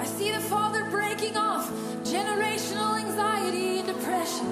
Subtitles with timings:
[0.00, 1.70] I see the Father breaking off
[2.04, 4.46] generational anxiety and depression.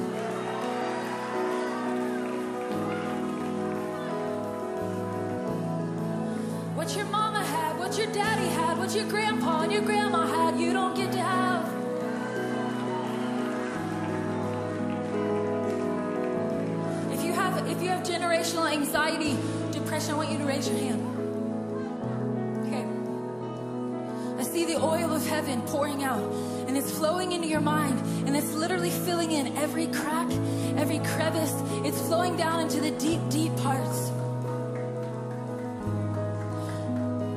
[6.77, 10.61] What your mama had, what your daddy had, what your grandpa and your grandma had,
[10.61, 11.65] you don't get to have.
[17.11, 19.35] If you have if you have generational anxiety,
[19.73, 21.18] depression, I want you to raise your hand.
[24.38, 26.23] I see the oil of heaven pouring out
[26.69, 30.31] and it's flowing into your mind and it's literally filling in every crack,
[30.76, 31.52] every crevice.
[31.85, 34.11] It's flowing down into the deep, deep parts.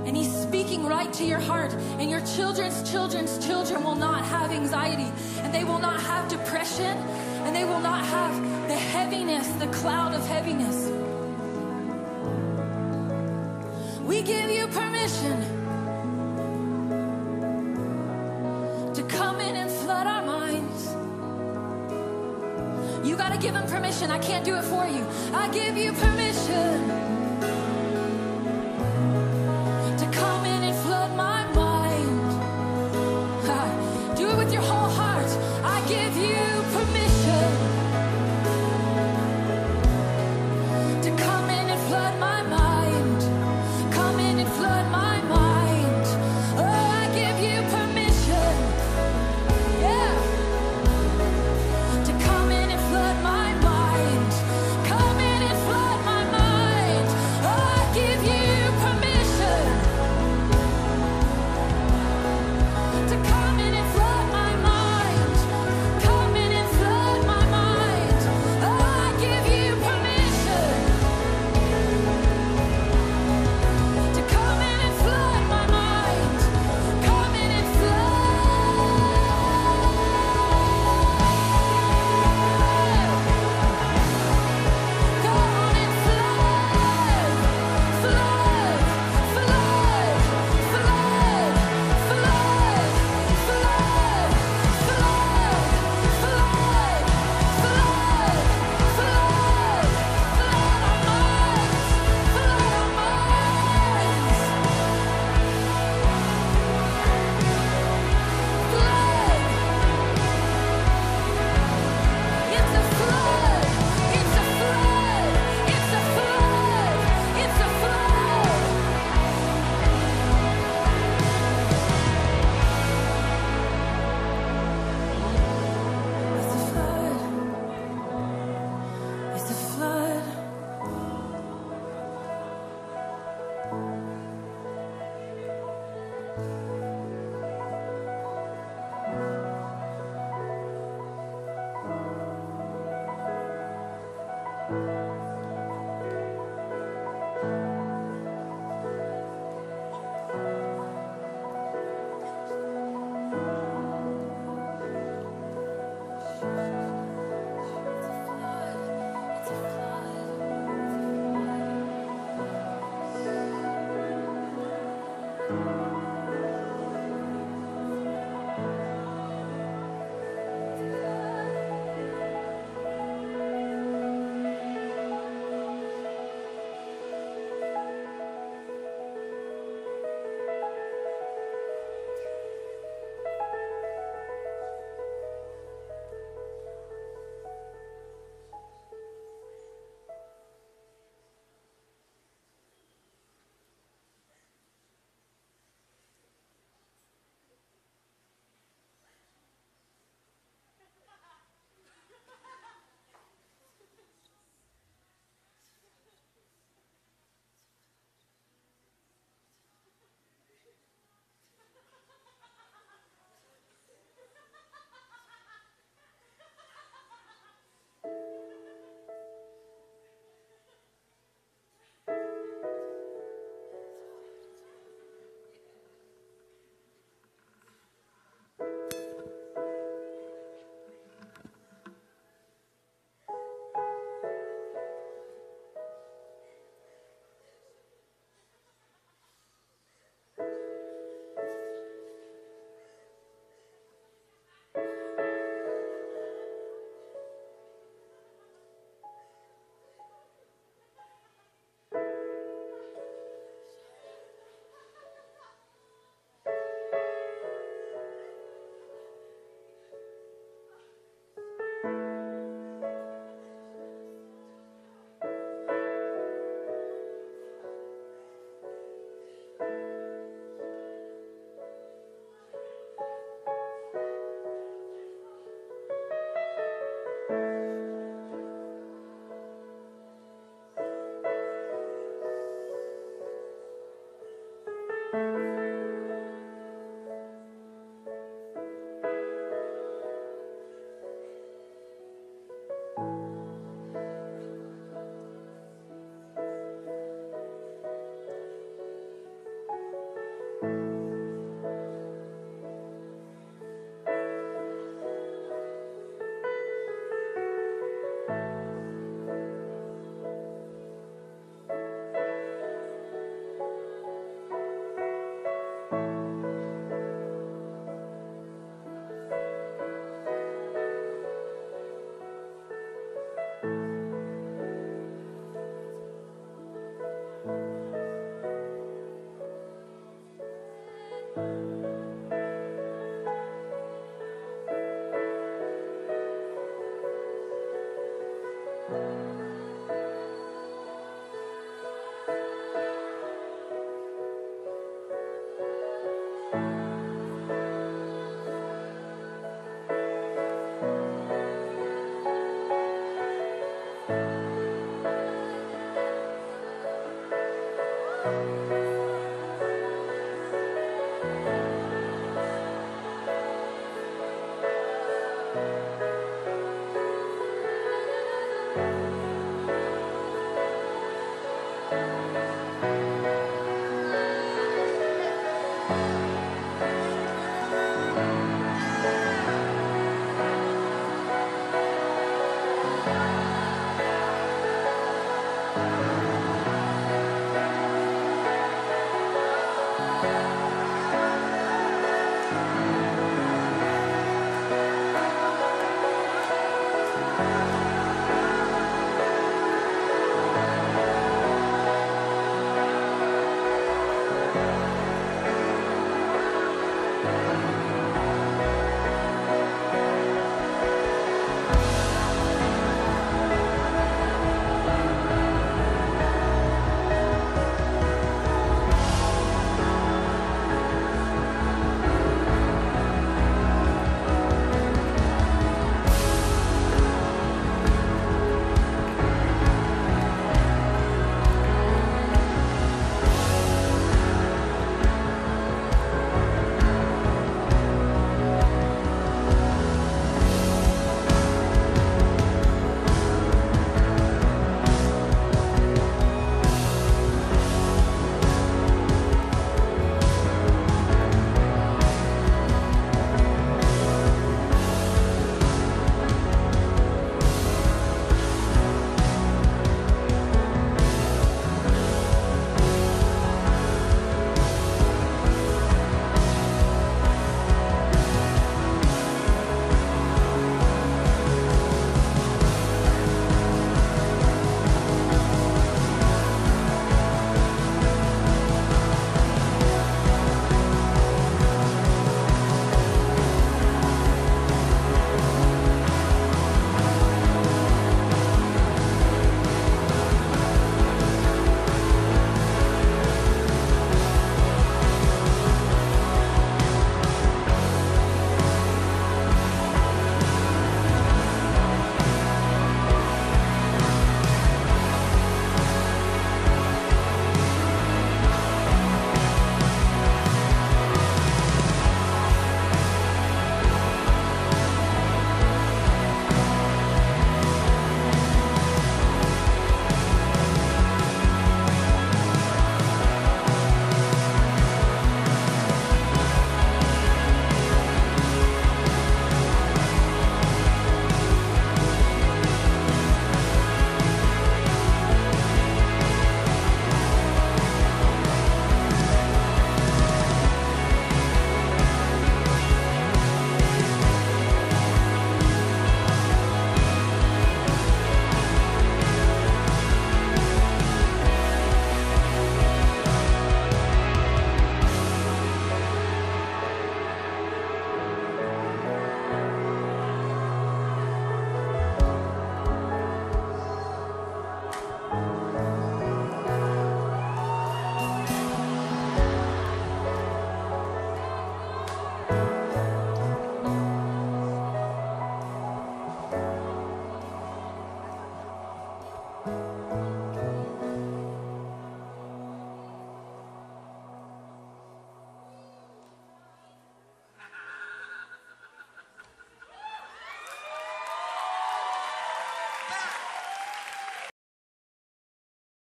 [0.05, 1.73] And he's speaking right to your heart.
[1.73, 5.11] And your children's children's children will not have anxiety.
[5.37, 6.97] And they will not have depression.
[7.45, 10.89] And they will not have the heaviness, the cloud of heaviness.
[14.05, 15.40] We give you permission
[23.31, 24.11] You got to give him permission.
[24.11, 25.07] I can't do it for you.
[25.33, 27.10] I give you permission